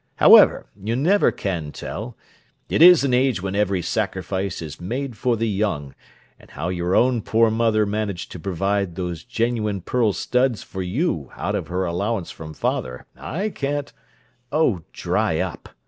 [0.15, 2.17] However, you never can tell,
[2.69, 5.93] it is an age when every sacrifice is made for the young,
[6.39, 11.29] and how your own poor mother managed to provide those genuine pearl studs for you
[11.35, 13.93] out of her allowance from father, I can't—"
[14.51, 15.69] "Oh, dry up!"